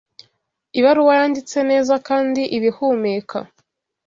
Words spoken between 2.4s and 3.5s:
iba ihumeka